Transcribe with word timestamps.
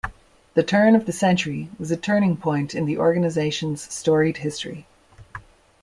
The 0.55 0.63
turn 0.63 0.95
of 0.95 1.05
the 1.05 1.11
century 1.11 1.69
was 1.77 1.91
a 1.91 1.95
turning 1.95 2.35
point 2.35 2.73
in 2.73 2.85
the 2.87 2.97
organization's 2.97 3.83
storied 3.93 4.37
history. 4.37 4.87